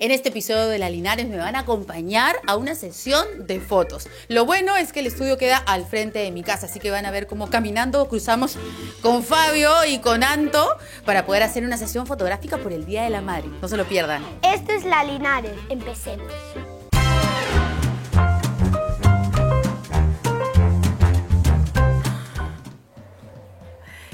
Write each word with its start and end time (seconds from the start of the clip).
En 0.00 0.12
este 0.12 0.28
episodio 0.28 0.68
de 0.68 0.78
La 0.78 0.90
Linares 0.90 1.26
me 1.26 1.38
van 1.38 1.56
a 1.56 1.60
acompañar 1.60 2.36
a 2.46 2.56
una 2.56 2.76
sesión 2.76 3.48
de 3.48 3.58
fotos. 3.58 4.08
Lo 4.28 4.44
bueno 4.46 4.76
es 4.76 4.92
que 4.92 5.00
el 5.00 5.08
estudio 5.08 5.38
queda 5.38 5.56
al 5.56 5.84
frente 5.84 6.20
de 6.20 6.30
mi 6.30 6.44
casa, 6.44 6.66
así 6.66 6.78
que 6.78 6.92
van 6.92 7.04
a 7.04 7.10
ver 7.10 7.26
cómo 7.26 7.50
caminando 7.50 8.08
cruzamos 8.08 8.56
con 9.02 9.24
Fabio 9.24 9.72
y 9.88 9.98
con 9.98 10.22
Anto 10.22 10.64
para 11.04 11.26
poder 11.26 11.42
hacer 11.42 11.64
una 11.64 11.76
sesión 11.76 12.06
fotográfica 12.06 12.58
por 12.58 12.72
el 12.72 12.86
Día 12.86 13.02
de 13.02 13.10
la 13.10 13.22
Madre. 13.22 13.48
No 13.60 13.66
se 13.66 13.76
lo 13.76 13.86
pierdan. 13.86 14.24
Esto 14.42 14.70
es 14.70 14.84
La 14.84 15.02
Linares. 15.02 15.58
Empecemos. 15.68 16.32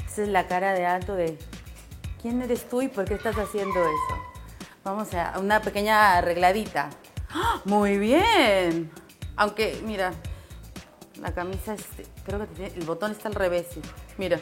Esa 0.07 0.23
es 0.23 0.29
la 0.29 0.47
cara 0.47 0.73
de 0.73 0.83
Anto 0.87 1.13
de 1.13 1.37
¿quién 2.23 2.41
eres 2.41 2.67
tú 2.67 2.81
y 2.81 2.87
por 2.87 3.05
qué 3.05 3.13
estás 3.13 3.35
haciendo 3.35 3.79
eso? 3.81 4.24
Vamos 4.85 5.11
a 5.15 5.39
una 5.39 5.61
pequeña 5.61 6.17
arregladita. 6.17 6.89
¡Ah! 7.31 7.59
Muy 7.65 7.97
bien. 7.97 8.91
Aunque, 9.35 9.81
mira, 9.83 10.13
la 11.19 11.33
camisa, 11.33 11.73
es, 11.73 11.83
creo 12.23 12.39
que 12.39 12.45
tiene- 12.47 12.73
el 12.75 12.85
botón 12.85 13.11
está 13.11 13.27
al 13.27 13.35
revés. 13.35 13.65
sí. 13.73 13.81
Mira. 14.17 14.39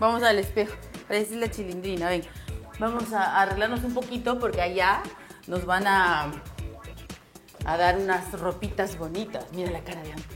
Vamos 0.00 0.22
al 0.22 0.38
espejo. 0.38 0.74
Parece 1.06 1.36
la 1.36 1.50
chilindrina, 1.50 2.08
ven. 2.08 2.22
Vamos 2.78 3.12
a 3.12 3.42
arreglarnos 3.42 3.84
un 3.84 3.92
poquito 3.92 4.38
porque 4.38 4.62
allá 4.62 5.02
nos 5.46 5.66
van 5.66 5.86
a, 5.86 6.30
a 7.66 7.76
dar 7.76 7.98
unas 7.98 8.32
ropitas 8.40 8.96
bonitas. 8.96 9.44
Mira 9.52 9.70
la 9.70 9.80
cara 9.84 10.02
de 10.02 10.12
Anto. 10.12 10.34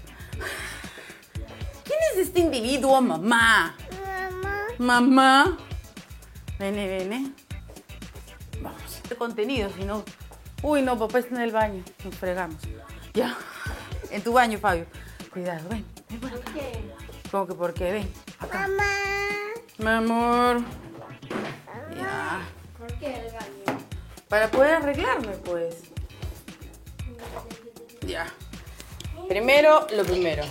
¿Quién 1.84 1.98
es 2.12 2.18
este 2.26 2.40
individuo, 2.40 3.00
mamá? 3.00 3.74
Mamá. 4.38 4.56
Mamá. 4.78 5.56
Vene, 6.58 6.86
vene. 6.86 7.32
Contenido, 9.22 9.70
si 9.78 9.84
no. 9.84 10.02
Uy, 10.64 10.82
no, 10.82 10.98
papá 10.98 11.20
está 11.20 11.36
en 11.36 11.42
el 11.42 11.52
baño. 11.52 11.84
Nos 12.04 12.12
fregamos. 12.16 12.60
Ya. 13.14 13.36
En 14.10 14.20
tu 14.20 14.32
baño, 14.32 14.58
Fabio. 14.58 14.84
Cuidado, 15.32 15.68
ven. 15.68 15.84
ven 16.10 16.18
por 16.18 16.30
acá. 16.30 16.50
¿Cómo 17.30 17.46
que 17.46 17.54
por 17.54 17.72
qué? 17.72 17.92
Ven. 17.92 18.12
Acá. 18.40 18.66
Mamá. 18.66 18.82
Mi 19.78 19.86
amor. 19.86 20.64
Ya. 21.96 22.40
¿Por 22.76 22.92
qué 22.94 23.14
el 23.14 23.32
baño? 23.32 23.80
Para 24.28 24.50
poder 24.50 24.74
arreglarme, 24.74 25.36
pues. 25.44 25.84
Ya. 28.04 28.26
Primero, 29.28 29.86
lo 29.94 30.02
primero. 30.02 30.42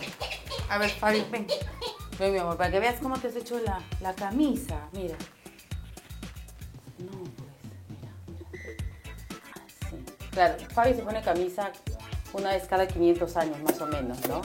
A 0.70 0.78
ver, 0.78 0.92
Fabi, 0.92 1.26
ven. 1.30 1.46
Ven, 2.18 2.32
mi 2.32 2.40
amor, 2.40 2.56
para 2.56 2.72
que 2.72 2.80
veas 2.80 3.02
cómo 3.02 3.20
te 3.20 3.28
has 3.28 3.36
hecho 3.36 3.60
la, 3.60 3.82
la 4.00 4.16
camisa. 4.16 4.88
Mira. 4.94 5.18
Claro, 10.42 10.58
Fabi 10.74 10.96
se 10.96 11.04
pone 11.04 11.22
camisa 11.22 11.72
una 12.34 12.50
vez 12.50 12.68
cada 12.68 12.88
500 12.88 13.38
años, 13.38 13.62
más 13.62 13.80
o 13.80 13.86
menos, 13.86 14.18
¿no? 14.28 14.42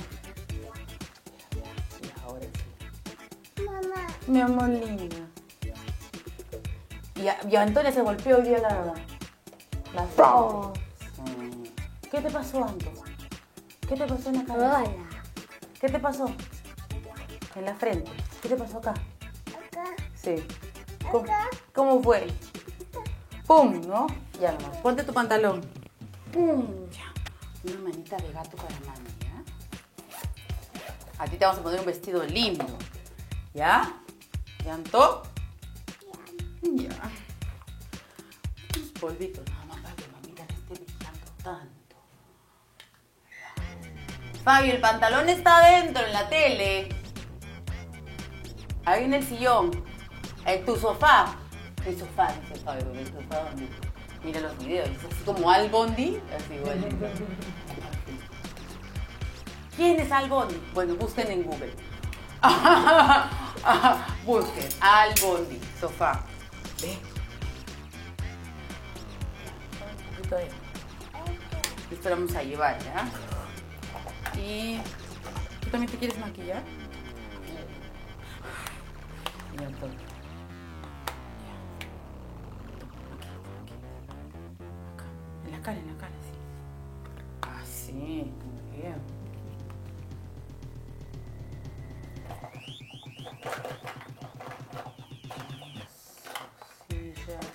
Y 2.02 2.20
ahora 2.22 2.44
sí. 2.44 3.62
Mamá. 3.64 4.06
Mi 4.26 4.40
amor 4.42 4.68
linda. 4.68 5.16
Y, 7.14 7.28
a- 7.28 7.38
y 7.48 7.56
Antonia 7.56 7.90
se 7.92 8.02
golpeó 8.02 8.36
hoy 8.36 8.42
día 8.42 8.58
la, 8.58 8.92
la 9.94 10.06
Oh. 10.22 10.74
¿Qué 12.10 12.20
te 12.20 12.30
pasó, 12.30 12.62
Anto? 12.62 12.92
¿Qué 13.88 13.96
te 13.96 14.06
pasó 14.06 14.28
en 14.28 14.36
la 14.36 14.44
cabeza? 14.44 14.82
Hola. 14.82 14.90
¿Qué 15.80 15.88
te 15.88 15.98
pasó? 15.98 16.26
En 17.54 17.64
la 17.64 17.74
frente. 17.74 18.10
¿Qué 18.42 18.50
te 18.50 18.56
pasó 18.56 18.76
acá? 18.80 18.90
Acá. 19.70 19.84
Sí. 20.14 20.46
¿Cómo, 21.10 21.24
cómo 21.74 22.02
fue? 22.02 22.26
¡Pum! 23.46 23.80
¿No? 23.86 24.06
Ya 24.38 24.52
nomás. 24.52 24.76
Ponte 24.82 25.02
tu 25.02 25.14
pantalón. 25.14 25.62
Ya. 26.36 27.14
Una 27.64 27.80
manita 27.80 28.16
de 28.18 28.30
gato 28.30 28.56
para 28.58 28.78
mami, 28.80 29.08
¿ya? 29.20 29.42
A 31.18 31.24
ti 31.24 31.38
te 31.38 31.44
vamos 31.46 31.60
a 31.60 31.62
poner 31.62 31.80
un 31.80 31.86
vestido 31.86 32.22
lindo. 32.24 32.66
¿Ya? 33.54 34.02
¿Ya, 34.62 34.74
Anto? 34.74 35.22
Ya. 36.60 37.10
Unos 38.76 38.90
polvitos 39.00 39.48
nada 39.48 39.64
más 39.64 39.78
para 39.80 39.94
que 39.96 40.08
mamita 40.08 40.44
no 40.44 40.54
esté 40.54 40.74
brillando 40.74 41.26
tanto. 41.42 41.96
Fabio, 44.44 44.74
el 44.74 44.80
pantalón 44.80 45.28
está 45.30 45.56
adentro 45.56 46.04
en 46.04 46.12
la 46.12 46.28
tele. 46.28 46.88
Ahí 48.84 49.04
en 49.04 49.14
el 49.14 49.24
sillón. 49.24 49.70
En 50.44 50.66
tu 50.66 50.76
sofá. 50.76 51.34
El 51.86 51.98
sofá, 51.98 52.34
dice 52.34 52.62
Fabio, 52.62 52.90
el 52.92 53.06
sofá 53.06 53.44
donde 53.44 53.85
mira 54.26 54.40
los 54.40 54.58
videos. 54.58 54.88
Es 54.90 55.04
así 55.04 55.24
como 55.24 55.48
Al 55.50 55.70
Bondi. 55.70 56.20
Así 56.36 56.54
igual. 56.54 56.84
¿Quién 59.76 60.00
es 60.00 60.10
Al 60.12 60.28
Bondi? 60.28 60.60
Bueno, 60.74 60.94
busquen 60.96 61.30
en 61.30 61.42
Google. 61.44 61.72
busquen 64.26 64.68
Al 64.80 65.14
Bondi, 65.22 65.60
sofá. 65.80 66.24
Ve. 66.82 66.98
Un 70.10 70.16
poquito 70.16 70.36
de- 70.36 70.50
Esto 71.94 72.08
lo 72.10 72.16
vamos 72.16 72.34
a 72.34 72.42
llevar, 72.42 72.78
¿ya? 72.82 73.08
Y... 74.40 74.78
¿Tú 75.60 75.70
también 75.70 75.90
te 75.90 75.98
quieres 75.98 76.18
maquillar? 76.18 76.62
Y 79.58 79.62
Antonio. 79.64 79.96
Cara, 85.66 85.80
en 85.80 85.86
la 85.88 85.94
cara, 85.98 86.12
sí. 86.22 86.30
Ah, 87.42 87.62
sí, 87.64 87.92
muy 87.92 88.78
bien. 88.78 89.02
Sillas. 96.88 97.46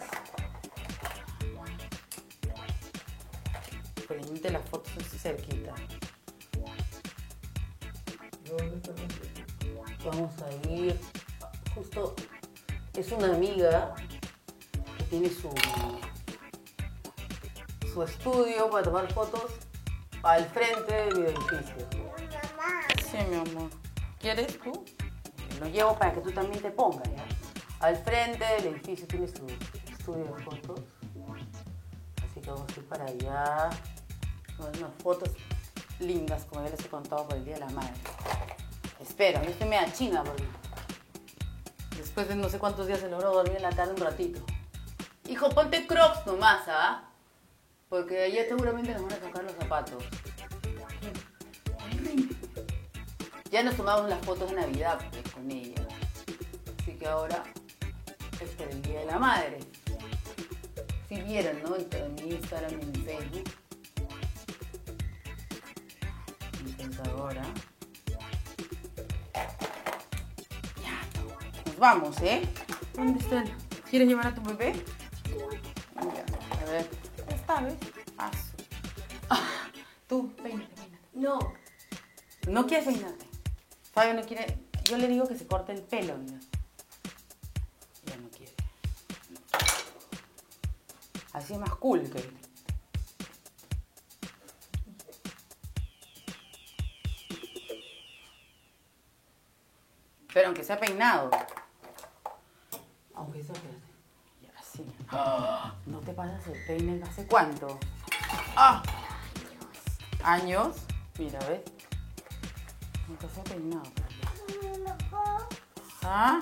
Prende 4.09 4.49
las 4.51 4.69
fotos 4.69 4.91
así 4.97 5.17
cerquita. 5.17 5.73
Vamos 10.03 10.33
a 10.41 10.69
ir. 10.69 10.99
Justo 11.73 12.13
es 12.93 13.11
una 13.13 13.33
amiga 13.33 13.95
que 14.97 15.03
tiene 15.05 15.29
su, 15.29 15.49
su 17.91 18.03
estudio 18.03 18.69
para 18.69 18.83
tomar 18.83 19.11
fotos 19.11 19.51
al 20.23 20.45
frente 20.45 20.93
de 20.93 21.15
mi 21.15 21.25
edificio. 21.27 21.87
Sí, 23.03 23.17
mi 23.29 23.35
amor. 23.35 23.69
¿Quieres 24.19 24.59
tú? 24.59 24.85
Lo 25.59 25.67
llevo 25.67 25.97
para 25.97 26.13
que 26.13 26.21
tú 26.21 26.31
también 26.31 26.61
te 26.61 26.71
pongas, 26.71 27.09
¿ya? 27.11 27.25
Al 27.79 27.97
frente 27.97 28.45
del 28.45 28.67
edificio 28.67 29.07
tiene 29.07 29.27
su 29.27 29.45
estudio 29.91 30.23
de 30.35 30.43
fotos. 30.43 30.79
Así 32.23 32.39
que 32.39 32.49
vamos 32.49 32.67
a 32.69 32.79
ir 32.79 32.87
para 32.87 33.05
allá. 33.05 33.69
Unas 34.57 34.93
fotos 35.01 35.29
lindas, 35.99 36.45
como 36.45 36.63
ya 36.63 36.69
les 36.69 36.85
he 36.85 36.87
contado 36.89 37.27
por 37.27 37.37
el 37.37 37.45
Día 37.45 37.55
de 37.55 37.61
la 37.61 37.69
Madre. 37.69 37.93
Espero, 38.99 39.41
yo 39.43 39.49
estoy 39.49 39.67
media 39.67 39.91
china 39.91 40.23
porque 40.23 40.43
después 41.97 42.27
de 42.27 42.35
no 42.35 42.47
sé 42.47 42.59
cuántos 42.59 42.87
días 42.87 42.99
se 42.99 43.09
logró 43.09 43.33
dormir 43.33 43.57
en 43.57 43.63
la 43.63 43.71
tarde 43.71 43.93
un 43.93 44.01
ratito. 44.01 44.41
Hijo, 45.27 45.49
ponte 45.49 45.87
crocs 45.87 46.25
nomás, 46.27 46.61
¿ah? 46.67 47.10
Porque 47.91 48.23
ayer 48.23 48.47
seguramente 48.47 48.93
nos 48.93 49.01
van 49.03 49.11
a 49.11 49.19
sacar 49.19 49.43
los 49.43 49.53
zapatos. 49.53 50.01
Ya 53.51 53.63
nos 53.63 53.75
tomamos 53.75 54.09
las 54.09 54.23
fotos 54.25 54.49
de 54.49 54.55
Navidad 54.55 54.97
pues, 55.11 55.29
con 55.33 55.51
ella. 55.51 55.85
Así 56.81 56.93
que 56.93 57.05
ahora 57.05 57.43
es 58.39 58.49
por 58.51 58.69
el 58.69 58.81
Día 58.81 59.01
de 59.01 59.05
la 59.07 59.19
Madre. 59.19 59.59
Si 61.09 61.21
vieron, 61.21 61.61
¿no? 61.63 61.75
En 61.75 62.15
mi 62.15 62.33
Instagram 62.33 62.71
y 62.71 62.81
en 62.81 62.91
mi 62.93 62.97
Facebook. 62.99 63.49
Ahora. 67.17 67.43
Ya, 70.81 71.01
nos 71.65 71.77
vamos, 71.77 72.21
¿eh? 72.21 72.41
¿Dónde 72.95 73.19
está 73.19 73.41
el- 73.43 73.51
¿Quieres 73.89 74.07
llevar 74.07 74.27
a 74.27 74.35
tu 74.35 74.41
bebé? 74.43 74.73
Esta 77.67 78.29
vez. 78.29 78.37
Ah, 79.29 79.69
tú, 80.07 80.33
peínate, 80.35 80.73
peínate. 80.75 81.07
No. 81.13 81.53
No 82.47 82.65
quiere 82.65 82.83
peinarte. 82.85 83.25
Fabio 83.93 84.13
no 84.15 84.23
quiere. 84.23 84.57
Yo 84.85 84.97
le 84.97 85.07
digo 85.07 85.27
que 85.27 85.37
se 85.37 85.45
corte 85.45 85.71
el 85.71 85.81
pelo, 85.83 86.17
mira. 86.17 86.39
Ya 88.05 88.17
no 88.17 88.29
quiere. 88.29 88.53
Así 91.33 91.53
es 91.53 91.59
más 91.59 91.75
cool 91.75 92.09
que. 92.09 92.29
Pero 100.33 100.47
aunque 100.47 100.63
sea 100.63 100.79
peinado. 100.79 101.29
Aunque 103.13 103.43
sea, 103.43 103.53
espérate. 103.53 103.81
Ya, 104.41 104.59
así. 104.59 104.85
¡Ah! 105.09 105.50
¿No 106.11 106.17
te 106.17 106.29
pasas 106.29 106.47
el 106.47 106.65
peine 106.65 107.01
hace 107.03 107.25
cuánto? 107.25 107.79
¡Ah! 108.57 108.83
¿Años? 110.21 110.75
Mira, 111.17 111.39
¿ves? 111.47 111.61
Se 113.33 113.39
ha 113.39 113.43
peinado. 113.45 113.83
¿Ah? 116.03 116.41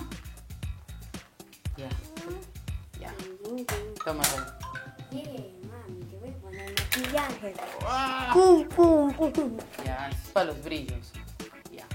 Ya. 1.77 1.89
Ya. 2.99 3.13
Tómalo. 4.03 4.37
Mami, 5.11 6.03
te 6.09 6.17
voy 6.17 6.29
a 6.29 6.37
poner 6.41 6.73
maquillaje. 6.73 7.53
Pum, 8.33 8.67
pum, 8.69 9.13
pum, 9.13 9.31
pum. 9.31 9.57
Ya, 9.85 10.09
para 10.33 10.47
los 10.47 10.63
brillos. 10.63 11.11
Ya. 11.71 11.85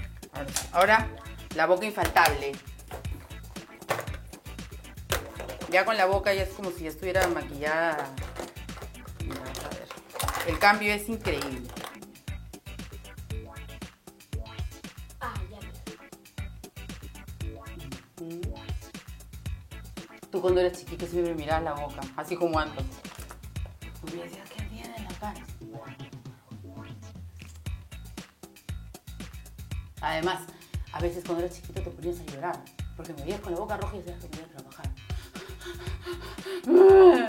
Ahora, 0.71 1.09
la 1.55 1.65
boca 1.65 1.85
infaltable. 1.85 2.53
Ya 5.75 5.83
con 5.83 5.97
la 5.97 6.05
boca 6.05 6.33
ya 6.33 6.43
es 6.43 6.53
como 6.53 6.71
si 6.71 6.87
estuviera 6.87 7.27
maquillada. 7.27 8.07
Mira, 9.25 9.41
a 9.41 9.69
ver. 9.75 9.89
El 10.47 10.57
cambio 10.57 10.93
es 10.93 11.09
increíble. 11.09 11.67
Ah, 15.19 15.33
ya. 15.51 15.59
Tú 20.31 20.39
cuando 20.39 20.61
eras 20.61 20.79
chiquito 20.79 21.05
siempre 21.07 21.35
mirabas 21.35 21.63
la 21.65 21.73
boca, 21.73 21.99
así 22.15 22.37
como 22.37 22.57
ando. 22.57 22.81
Y 24.07 24.15
me 24.15 24.23
decías, 24.23 24.49
¿qué 24.51 24.63
tiene 24.63 24.95
en 24.95 25.03
la 25.03 25.13
cara? 25.19 25.45
Además, 29.99 30.39
a 30.93 31.01
veces 31.01 31.25
cuando 31.25 31.43
eras 31.43 31.57
chiquito 31.57 31.81
te 31.81 31.89
ponías 31.89 32.21
a 32.21 32.23
llorar, 32.31 32.63
porque 32.95 33.11
me 33.11 33.23
veías 33.23 33.41
con 33.41 33.51
la 33.51 33.59
boca 33.59 33.75
roja 33.75 33.97
y 33.97 33.99
decías 33.99 34.23
que 34.23 34.29
me 34.29 34.37
iba 34.37 34.45
a 34.45 34.49
trabajar. 34.57 34.84
¿Por 36.65 37.27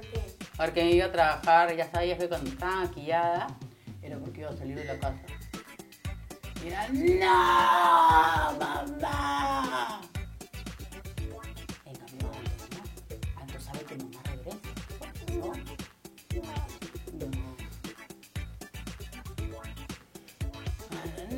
qué? 0.00 0.36
Porque 0.56 0.82
me 0.82 0.90
iba 0.92 1.06
a 1.06 1.12
trabajar, 1.12 1.76
ya 1.76 1.90
sabías 1.90 2.18
que 2.18 2.28
cuando 2.28 2.48
estaba 2.50 2.76
maquillada 2.76 3.46
era 4.02 4.18
porque 4.18 4.40
iba 4.40 4.50
a 4.50 4.56
salir 4.56 4.76
de 4.76 4.84
la 4.84 4.98
casa. 4.98 5.18
Y 6.64 6.68
era, 6.68 6.88
¡No, 6.88 8.58
mamá! 8.58 10.00
En 11.84 11.94
cambio, 11.96 12.28
¿no? 12.28 12.32
Que 13.86 13.96
mamá 13.96 14.22
regresa, 14.24 14.56
¿no? 15.36 15.52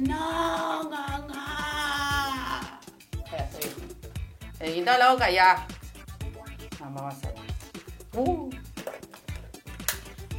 No. 0.01 0.89
Mamá. 0.91 2.81
Quitó 4.61 4.93
la 4.99 5.13
boca 5.13 5.31
ya. 5.31 5.67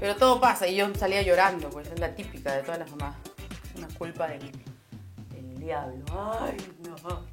Pero 0.03 0.17
todo 0.17 0.37
pasa 0.37 0.67
y 0.67 0.75
yo 0.75 0.93
salía 0.95 1.21
llorando, 1.21 1.69
pues 1.69 1.87
es 1.87 1.97
la 1.97 2.13
típica 2.13 2.51
de 2.51 2.63
todas 2.63 2.77
las 2.77 2.91
mamás. 2.91 3.15
Una 3.77 3.87
culpa 3.87 4.27
del, 4.27 4.51
del 5.29 5.57
diablo. 5.57 6.03
Ay, 6.41 6.57
no. 6.83 7.23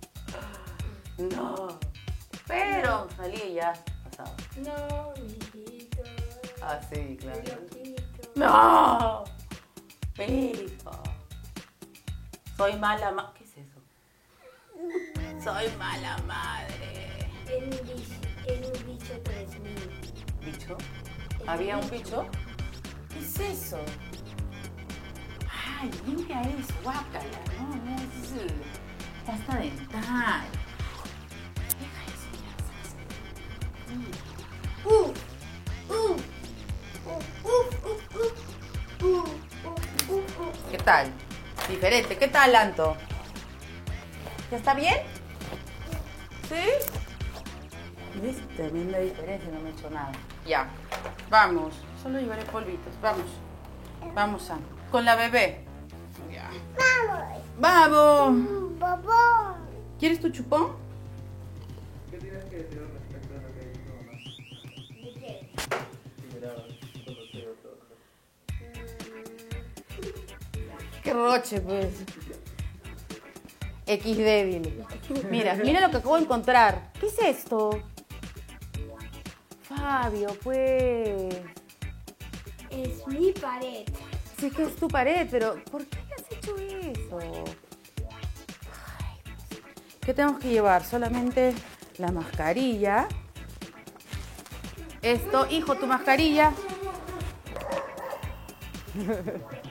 No. 1.36 1.78
Pero 2.46 3.08
salí 3.16 3.42
y 3.42 3.54
ya 3.54 3.72
pasaba. 4.04 4.36
No, 4.58 5.12
mijito. 5.20 6.04
Ah, 6.62 6.78
sí, 6.88 7.18
claro. 7.20 7.40
Loquito. 7.40 8.02
¡No! 8.36 9.24
Hijo. 10.24 11.02
Soy 12.56 12.76
mala 12.76 13.10
ma... 13.10 13.34
¿Qué 13.34 13.42
es 13.42 13.56
eso? 13.56 13.80
Soy 15.42 15.68
mala 15.76 16.18
madre. 16.18 17.28
En 17.48 17.64
un 17.64 17.70
bicho, 17.70 18.14
en 18.46 18.64
un 18.64 18.86
bicho 18.86 19.20
3000. 19.24 19.74
¿Bicho? 20.44 20.76
¿Había 21.48 21.76
un 21.76 21.90
bicho? 21.90 22.30
¿Qué 23.12 23.18
es 23.18 23.40
eso? 23.40 23.78
Ay, 25.80 25.90
limpia 26.06 26.40
eso, 26.42 26.74
guácala, 26.82 27.24
no, 27.58 27.64
no 27.76 27.96
es 27.96 28.02
pasta 29.26 29.56
dental. 29.56 30.44
Deja 31.78 32.02
eso, 32.06 32.28
mira, 32.32 32.52
¿sabes? 32.66 32.90
Uh, 34.84 35.12
uh, 35.92 35.94
uh, 35.94 36.16
¿Qué 40.70 40.78
tal? 40.78 41.12
Diferente. 41.68 42.16
¿Qué 42.18 42.28
tal, 42.28 42.54
Anto? 42.54 42.96
¿Ya 44.50 44.56
está 44.56 44.74
bien? 44.74 44.96
¿Sí? 46.48 46.64
¿Viste? 48.20 48.42
Tremenda 48.56 48.98
diferencia, 48.98 49.50
no 49.50 49.60
me 49.60 49.70
he 49.70 49.72
hecho 49.72 49.90
nada. 49.90 50.12
Ya, 50.46 50.68
vamos. 51.28 51.74
Solo 52.02 52.18
llevaré 52.18 52.42
polvitos. 52.44 52.94
Vamos. 53.02 53.26
Vamos, 54.14 54.48
Anto. 54.50 54.66
Con 54.90 55.04
la 55.04 55.16
bebé. 55.16 55.60
Ya. 56.32 56.50
Vamos. 57.58 58.48
¡Vamos! 58.78 59.56
¿Quieres 59.98 60.18
tu 60.20 60.30
chupón? 60.30 60.76
¿Qué 62.10 62.16
tienes 62.16 62.42
que 62.46 62.56
decir 62.56 62.80
respecto 62.80 63.34
a 63.34 63.36
lo 63.42 63.48
que 63.54 63.66
dijo 63.66 63.90
mamá? 63.98 64.12
¿De 65.02 65.12
qué? 65.20 65.50
A. 66.46 66.48
Qué 71.02 71.12
roche, 71.12 71.60
pues. 71.60 72.02
X 73.86 74.16
débil. 74.16 74.82
Mira, 75.30 75.54
mira 75.56 75.80
lo 75.82 75.90
que 75.90 75.98
acabo 75.98 76.16
de 76.16 76.22
encontrar. 76.22 76.90
¿Qué 76.98 77.08
es 77.08 77.18
esto? 77.18 77.82
Fabio, 79.62 80.34
pues. 80.42 81.34
Es 82.70 83.06
mi 83.06 83.32
pared. 83.32 83.86
Sí 84.38 84.50
que 84.50 84.62
es 84.64 84.76
tu 84.76 84.88
pared, 84.88 85.28
pero 85.30 85.62
¿por 85.70 85.84
qué 85.86 85.98
has 86.16 86.32
hecho 86.32 86.56
eso? 86.56 87.18
¿Qué 90.00 90.14
tenemos 90.14 90.40
que 90.40 90.48
llevar? 90.48 90.84
Solamente 90.84 91.54
la 91.98 92.10
mascarilla. 92.10 93.06
Esto, 95.02 95.46
hijo, 95.50 95.76
tu 95.76 95.86
mascarilla. 95.86 96.52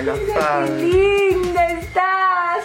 Mira 0.00 0.14
la 0.14 0.40
Fabio. 0.40 0.74
linda 0.76 1.66
estás! 1.70 2.64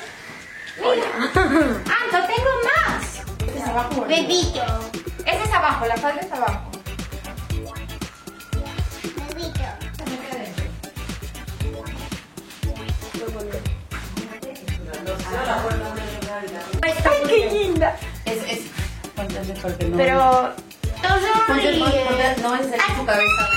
¡Anto, 0.83 2.27
tengo 2.27 2.51
más! 2.63 3.21
Este 3.39 3.59
es 3.59 3.67
abajo, 3.67 4.01
o 4.01 4.03
arriba? 4.03 4.21
Bebito. 4.27 4.89
Ese 5.25 5.43
es 5.43 5.53
abajo, 5.53 5.85
la 5.85 5.97
falda 5.97 6.21
es 6.21 6.31
abajo. 6.31 6.71
Bebito. 9.29 9.61
¡Ay, 16.81 17.23
qué 17.27 17.49
linda! 17.51 17.95
Es, 18.25 18.43
es. 18.51 18.59
Póntale 19.15 19.53
porque 19.61 19.85
no. 19.85 19.97
Pero 19.97 20.53
Ponte, 21.47 21.73
ponte, 21.79 22.05
ponte- 22.05 22.41
no 22.41 22.55
es 22.55 22.65
en 22.67 22.95
su 22.97 23.05
cabeza. 23.05 23.49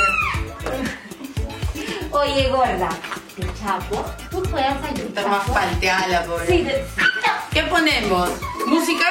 Oye, 2.10 2.48
gorda, 2.48 2.88
¿te 3.66 3.72
chapo? 3.72 4.04
¿Tú 4.30 4.42
juegas 4.50 4.76
al 4.82 5.00
Está 5.00 5.26
más 5.26 5.48
palteada 5.50 6.08
la 6.08 6.24
pobre. 6.24 6.46
Sí, 6.46 6.62
de... 6.62 6.84
¿Qué 7.52 7.62
ponemos? 7.64 8.30
¿Música? 8.66 9.06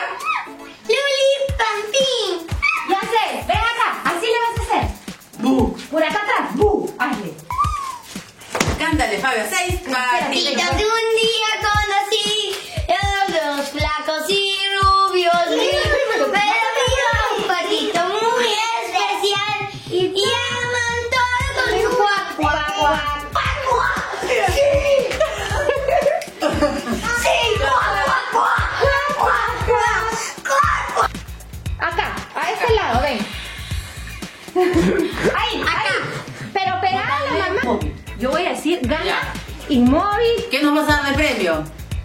Inmóvil 39.76 40.46
¿Qué 40.50 40.62
nos 40.64 40.74
vas 40.76 40.88
a 40.90 41.02
dar 41.04 41.12
de 41.12 41.24
premio? 41.24 41.64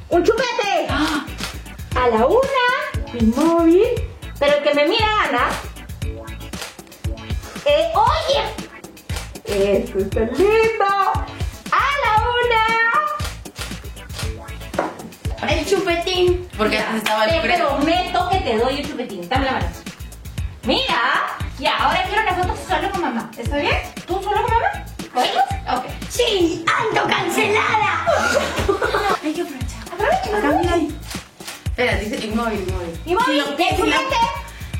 un 0.09 0.25
chupete. 0.25 0.87
¡Ah! 0.89 1.25
A 1.95 2.09
la 2.09 2.27
una, 2.27 2.69
inmóvil. 3.15 3.85
Pero 4.39 4.57
el 4.57 4.63
que 4.63 4.75
me 4.75 4.87
mira 4.89 5.07
gana. 5.25 5.49
Eh, 7.65 7.93
oye. 7.95 8.43
Eso 9.45 9.99
está 9.99 10.21
lindo. 10.21 10.85
A 11.71 11.87
la 12.03 12.13
una. 15.39 15.53
El 15.53 15.67
chupetín. 15.67 16.49
Porque 16.57 16.79
antes 16.79 16.97
estaba 17.03 17.25
el 17.27 17.41
Te 17.43 17.57
prometo 17.59 18.29
que 18.31 18.39
te 18.39 18.57
doy 18.59 18.79
el 18.81 18.89
chupetín. 18.89 19.29
Dame 19.29 19.45
la 19.47 19.53
mano. 19.53 19.69
Mira. 20.65 21.37
Ya, 21.59 21.77
ahora 21.77 22.03
quiero 22.05 22.23
una 22.23 22.35
foto 22.35 22.57
solo 22.69 22.91
con 22.91 23.01
mamá. 23.03 23.31
¿Está 23.37 23.57
bien? 23.59 23.77
¿Tú 24.07 24.15
solo 24.23 24.43
con 24.43 24.51
mamá? 24.51 24.85
Ok. 25.15 25.50
Sí, 26.27 26.65
ando 26.67 27.09
cancelada. 27.09 28.05
Hay 29.23 29.33
que 29.33 29.41
aprovechar. 29.43 29.81
Aprovecha, 29.91 30.39
Acá, 30.39 30.59
mira 30.61 30.75
ahí. 30.75 30.95
Espera, 31.65 31.95
dice 31.99 32.27
inmóvil, 32.27 32.61
inmóvil. 32.69 33.01
Y 33.07 33.15
móvil, 33.15 33.39
el 33.39 33.45
chupete. 33.47 34.17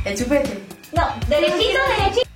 El 0.05 0.19
chupete. 0.19 0.63
No, 0.93 1.09
derechito, 1.29 1.79
derechito. 1.99 2.30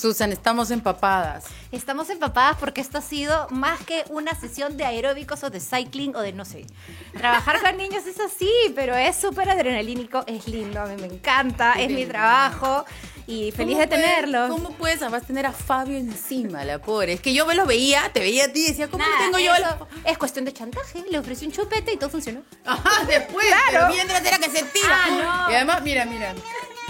Susan, 0.00 0.32
estamos 0.32 0.70
empapadas. 0.70 1.44
Estamos 1.72 2.08
empapadas 2.08 2.56
porque 2.58 2.80
esto 2.80 2.98
ha 2.98 3.02
sido 3.02 3.46
más 3.50 3.78
que 3.80 4.04
una 4.08 4.34
sesión 4.34 4.76
de 4.78 4.84
aeróbicos 4.86 5.44
o 5.44 5.50
de 5.50 5.60
cycling 5.60 6.16
o 6.16 6.20
de 6.22 6.32
no 6.32 6.44
sé. 6.46 6.64
Trabajar 7.12 7.60
con 7.60 7.76
niños 7.76 8.06
es 8.06 8.18
así, 8.18 8.50
pero 8.74 8.94
es 8.96 9.14
súper 9.16 9.50
adrenalínico, 9.50 10.24
es 10.26 10.48
lindo, 10.48 10.80
a 10.80 10.86
mí 10.86 10.96
me 11.00 11.06
encanta, 11.14 11.74
es 11.74 11.90
mi 11.90 12.06
trabajo 12.06 12.86
y 13.26 13.52
feliz 13.52 13.76
de 13.76 13.84
¿Cómo 13.84 13.90
puedes- 13.90 14.06
tenerlos. 14.14 14.50
¿Cómo 14.50 14.70
puedes 14.70 15.02
además 15.02 15.26
tener 15.26 15.44
a 15.44 15.52
Fabio 15.52 15.98
encima, 15.98 16.64
la 16.64 16.78
pobre? 16.80 17.12
Es 17.12 17.20
que 17.20 17.34
yo 17.34 17.44
me 17.44 17.54
lo 17.54 17.66
veía, 17.66 18.10
te 18.12 18.20
veía 18.20 18.46
a 18.46 18.48
ti 18.52 18.60
y 18.64 18.68
decía, 18.68 18.88
¿cómo 18.88 19.04
Nada, 19.04 19.18
tengo 19.18 19.38
yo 19.38 19.54
eso 19.54 19.86
es 20.06 20.16
cuestión 20.16 20.46
de 20.46 20.52
chantaje, 20.54 21.04
le 21.10 21.18
ofrecí 21.18 21.44
un 21.44 21.52
chupete 21.52 21.92
y 21.92 21.96
todo 21.98 22.08
funcionó. 22.08 22.42
Ajá, 22.64 23.04
después, 23.04 23.46
Claro. 23.46 23.64
pero 23.70 23.88
mientras 23.90 24.24
era 24.24 24.38
que 24.38 24.48
se 24.50 24.62
tira. 24.64 24.98
Ah, 25.04 25.44
no. 25.46 25.52
Y 25.52 25.56
además, 25.56 25.82
mira, 25.82 26.06
mira. 26.06 26.34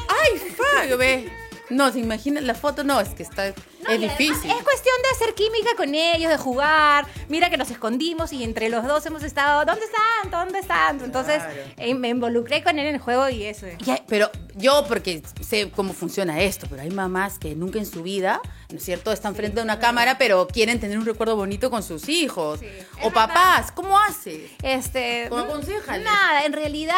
¡Ay, 0.09 0.39
Fabio, 0.57 0.97
ve! 0.97 1.40
No, 1.71 1.91
se 1.93 2.01
imagina 2.01 2.41
la 2.41 2.55
foto, 2.55 2.85
no, 2.85 3.01
es 3.01 3.11
que 3.11 3.23
está... 3.23 3.49
No, 3.83 3.91
es 3.91 4.01
difícil. 4.01 4.51
Es 4.51 4.63
cuestión 4.63 4.95
de 5.03 5.09
hacer 5.15 5.35
química 5.35 5.71
con 5.77 5.95
ellos, 5.95 6.31
de 6.31 6.37
jugar. 6.37 7.07
Mira 7.29 7.49
que 7.49 7.57
nos 7.57 7.71
escondimos 7.71 8.33
y 8.33 8.45
entre 8.45 8.69
los 8.69 8.85
dos 8.87 9.07
hemos 9.07 9.23
estado, 9.23 9.65
¿dónde 9.65 9.85
están? 9.85 10.31
¿Dónde 10.31 10.59
están? 10.59 11.01
Entonces 11.03 11.37
Claro. 11.43 11.61
eh, 11.79 11.95
me 11.95 12.09
involucré 12.09 12.63
con 12.63 12.79
él 12.79 12.87
en 12.89 12.97
el 12.97 13.01
juego 13.01 13.29
y 13.31 13.45
eso. 13.45 13.67
Ya, 13.85 14.03
pero 14.09 14.31
yo, 14.61 14.85
porque 14.87 15.23
sé 15.41 15.71
cómo 15.71 15.93
funciona 15.93 16.41
esto, 16.41 16.67
pero 16.69 16.83
hay 16.83 16.91
mamás 16.91 17.39
que 17.39 17.55
nunca 17.55 17.79
en 17.79 17.87
su 17.87 18.03
vida, 18.03 18.41
¿no 18.71 18.77
es 18.77 18.85
cierto?, 18.85 19.13
están 19.13 19.35
frente 19.35 19.61
a 19.61 19.65
una 19.65 19.79
cámara, 19.79 20.19
pero 20.19 20.47
quieren 20.47 20.79
tener 20.81 20.99
un 20.99 21.07
recuerdo 21.07 21.37
bonito 21.37 21.71
con 21.71 21.83
sus 21.83 22.09
hijos. 22.09 22.61
Sí, 22.61 22.67
o 23.03 23.11
papás, 23.11 23.73
¿cómo 23.73 23.99
haces? 23.99 24.51
Este, 24.63 25.27
¿Cómo 25.29 25.43
aconsejales? 25.43 26.05
Nada, 26.05 26.45
en 26.45 26.53
realidad, 26.53 26.95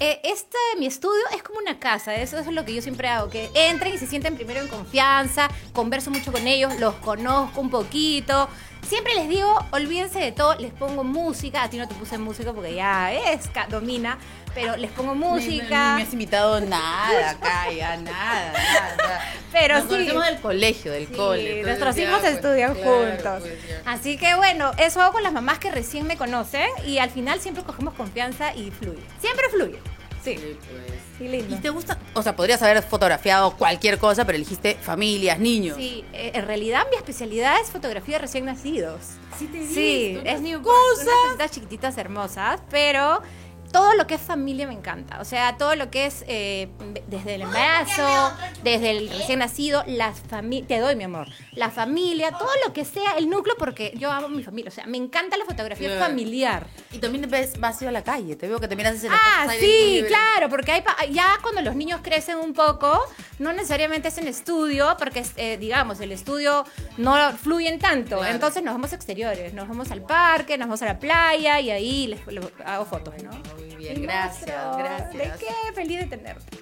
eh, 0.00 0.20
este, 0.24 0.58
mi 0.78 0.86
estudio 0.86 1.22
es 1.34 1.42
como 1.42 1.58
una 1.58 1.78
casa, 1.78 2.14
eso 2.14 2.38
es 2.38 2.46
lo 2.46 2.64
que 2.64 2.74
yo 2.74 2.82
siempre 2.82 3.08
hago, 3.08 3.30
que 3.30 3.50
entren 3.54 3.94
y 3.94 3.98
se 3.98 4.06
sienten 4.06 4.36
primero 4.36 4.60
en 4.60 4.68
confianza, 4.68 5.48
converso 5.72 6.10
mucho 6.10 6.32
con 6.32 6.46
ellos, 6.46 6.78
los 6.80 6.94
conozco 6.96 7.60
un 7.60 7.70
poquito. 7.70 8.48
Siempre 8.88 9.14
les 9.14 9.28
digo, 9.28 9.64
olvídense 9.70 10.18
de 10.20 10.32
todo, 10.32 10.54
les 10.56 10.72
pongo 10.72 11.04
música, 11.04 11.62
a 11.62 11.70
ti 11.70 11.78
no 11.78 11.88
te 11.88 11.94
puse 11.94 12.18
música 12.18 12.52
porque 12.52 12.74
ya 12.74 13.12
es, 13.12 13.48
domina, 13.70 14.18
pero 14.54 14.76
les 14.76 14.90
pongo 14.90 15.14
música. 15.14 15.92
Ni, 15.92 15.96
me 15.96 16.02
has 16.06 16.12
invitado 16.12 16.60
nada 16.60 17.30
acá, 17.30 17.70
ya, 17.72 17.96
nada, 17.96 18.52
nada. 18.52 18.96
nada. 18.96 19.20
Pero 19.52 19.74
Nos 19.78 19.84
sí. 19.84 19.88
conocemos 19.90 20.24
del 20.26 20.40
colegio, 20.40 20.92
del 20.92 21.06
Sí, 21.08 21.14
cole. 21.14 21.62
nuestros 21.62 21.96
hijos 21.96 22.18
pues, 22.20 22.34
estudian 22.34 22.74
claro, 22.74 22.90
juntos. 23.06 23.40
pues, 23.40 23.68
ya. 23.68 23.90
Así 23.90 24.16
que 24.18 24.34
bueno, 24.34 24.72
eso 24.78 25.00
hago 25.00 25.12
con 25.12 25.22
las 25.22 25.32
mamás 25.32 25.58
que 25.58 25.70
recién 25.70 26.06
me 26.06 26.16
conocen 26.16 26.68
y 26.86 26.98
al 26.98 27.10
final 27.10 27.40
siempre 27.40 27.64
cogemos 27.64 27.94
confianza 27.94 28.54
y 28.54 28.70
fluye. 28.70 29.02
Siempre 29.20 29.48
fluye. 29.50 29.78
Sí, 30.24 30.36
Sí, 30.38 30.56
pues. 30.70 30.82
sí, 31.18 31.28
lindo. 31.28 31.54
¿Y 31.54 31.58
te 31.58 31.68
gusta? 31.70 31.98
O 32.14 32.22
sea, 32.22 32.34
podrías 32.34 32.62
haber 32.62 32.82
fotografiado 32.82 33.56
cualquier 33.56 33.98
cosa, 33.98 34.24
pero 34.24 34.36
elegiste 34.36 34.74
familias, 34.80 35.38
niños. 35.38 35.76
Sí, 35.76 36.04
eh, 36.12 36.32
en 36.34 36.46
realidad 36.46 36.86
mi 36.90 36.96
especialidad 36.96 37.60
es 37.60 37.70
fotografía 37.70 38.16
de 38.16 38.22
recién 38.22 38.44
nacidos. 38.46 39.00
Sí, 39.38 39.46
te 39.48 39.66
Sí, 39.66 40.18
es 40.24 40.40
cosas. 40.62 41.02
unas 41.04 41.14
cositas 41.26 41.50
chiquititas 41.50 41.98
hermosas, 41.98 42.60
pero 42.70 43.20
todo 43.74 43.92
lo 43.94 44.06
que 44.06 44.14
es 44.14 44.20
familia 44.20 44.68
me 44.68 44.72
encanta. 44.72 45.20
O 45.20 45.24
sea, 45.24 45.56
todo 45.56 45.74
lo 45.74 45.90
que 45.90 46.06
es 46.06 46.24
eh, 46.28 46.68
desde 47.08 47.34
el 47.34 47.42
embarazo, 47.42 48.32
desde 48.62 48.92
el 48.92 49.10
recién 49.10 49.40
nacido, 49.40 49.82
las 49.88 50.20
familias, 50.20 50.68
te 50.68 50.78
doy 50.78 50.94
mi 50.94 51.02
amor, 51.02 51.26
la 51.54 51.70
familia, 51.70 52.30
todo 52.30 52.50
lo 52.64 52.72
que 52.72 52.84
sea 52.84 53.18
el 53.18 53.28
núcleo, 53.28 53.56
porque 53.58 53.92
yo 53.96 54.12
amo 54.12 54.28
mi 54.28 54.44
familia. 54.44 54.68
O 54.68 54.72
sea, 54.72 54.86
me 54.86 54.96
encanta 54.96 55.36
la 55.36 55.44
fotografía 55.44 55.88
Claro. 55.88 56.04
familiar. 56.06 56.68
Y 56.92 56.98
también 56.98 57.28
ves, 57.28 57.58
vas 57.58 57.82
a 57.82 57.90
la 57.90 58.04
calle, 58.04 58.36
te 58.36 58.46
veo 58.46 58.60
que 58.60 58.68
te 58.68 58.76
miras 58.76 59.02
en 59.02 59.10
Ah, 59.12 59.48
sí, 59.58 60.04
claro, 60.06 60.48
porque 60.48 60.70
hay 60.70 60.82
pa- 60.82 60.96
ya 61.10 61.26
cuando 61.42 61.60
los 61.60 61.74
niños 61.74 61.98
crecen 62.00 62.36
un 62.38 62.52
poco, 62.54 63.00
no 63.40 63.52
necesariamente 63.52 64.06
es 64.06 64.18
en 64.18 64.28
estudio, 64.28 64.94
porque 65.00 65.24
eh, 65.34 65.56
digamos, 65.58 65.98
el 65.98 66.12
estudio 66.12 66.64
no 66.96 67.16
fluyen 67.36 67.80
tanto. 67.80 68.18
Claro. 68.18 68.32
Entonces 68.34 68.62
nos 68.62 68.72
vamos 68.74 68.92
a 68.92 68.94
exteriores, 68.94 69.52
nos 69.52 69.66
vamos 69.66 69.90
al 69.90 70.02
parque, 70.02 70.56
nos 70.58 70.68
vamos 70.68 70.82
a 70.82 70.86
la 70.86 70.98
playa 71.00 71.58
y 71.58 71.70
ahí 71.72 72.06
les, 72.06 72.24
les 72.28 72.44
hago 72.64 72.84
fotos, 72.84 73.14
¿no? 73.24 73.32
Bien, 73.84 74.00
gracias, 74.00 74.76
gracias. 74.78 75.12
¿De 75.12 75.46
qué? 75.46 75.72
Feliz 75.74 75.98
de 75.98 76.06
tenerte. 76.06 76.56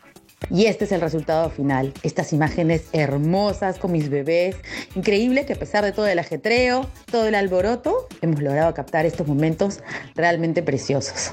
Y 0.50 0.66
este 0.66 0.86
es 0.86 0.92
el 0.92 1.00
resultado 1.00 1.50
final. 1.50 1.94
Estas 2.02 2.32
imágenes 2.32 2.86
hermosas 2.92 3.78
con 3.78 3.92
mis 3.92 4.10
bebés. 4.10 4.56
Increíble 4.96 5.46
que 5.46 5.52
a 5.52 5.56
pesar 5.56 5.84
de 5.84 5.92
todo 5.92 6.08
el 6.08 6.18
ajetreo, 6.18 6.84
todo 7.12 7.28
el 7.28 7.36
alboroto, 7.36 8.08
hemos 8.22 8.42
logrado 8.42 8.74
captar 8.74 9.06
estos 9.06 9.28
momentos 9.28 9.78
realmente 10.16 10.64
preciosos. 10.64 11.30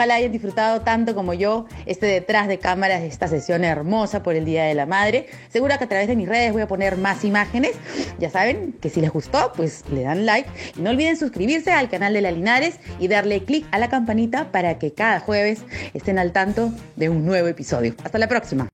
Ojalá 0.00 0.14
hayan 0.14 0.32
disfrutado 0.32 0.80
tanto 0.80 1.14
como 1.14 1.34
yo 1.34 1.66
este 1.84 2.06
detrás 2.06 2.48
de 2.48 2.58
cámaras 2.58 3.02
de 3.02 3.06
esta 3.06 3.28
sesión 3.28 3.64
hermosa 3.64 4.22
por 4.22 4.34
el 4.34 4.46
Día 4.46 4.64
de 4.64 4.72
la 4.72 4.86
Madre. 4.86 5.26
Seguro 5.50 5.76
que 5.76 5.84
a 5.84 5.88
través 5.88 6.08
de 6.08 6.16
mis 6.16 6.26
redes 6.26 6.54
voy 6.54 6.62
a 6.62 6.66
poner 6.66 6.96
más 6.96 7.22
imágenes. 7.22 7.72
Ya 8.18 8.30
saben 8.30 8.72
que 8.80 8.88
si 8.88 9.02
les 9.02 9.10
gustó, 9.10 9.52
pues 9.54 9.84
le 9.92 10.00
dan 10.04 10.24
like. 10.24 10.48
Y 10.78 10.80
no 10.80 10.88
olviden 10.88 11.18
suscribirse 11.18 11.72
al 11.72 11.90
canal 11.90 12.14
de 12.14 12.22
la 12.22 12.30
Linares 12.30 12.76
y 12.98 13.08
darle 13.08 13.44
clic 13.44 13.66
a 13.72 13.78
la 13.78 13.90
campanita 13.90 14.50
para 14.50 14.78
que 14.78 14.94
cada 14.94 15.20
jueves 15.20 15.60
estén 15.92 16.18
al 16.18 16.32
tanto 16.32 16.72
de 16.96 17.10
un 17.10 17.26
nuevo 17.26 17.48
episodio. 17.48 17.94
Hasta 18.02 18.16
la 18.16 18.26
próxima. 18.26 18.68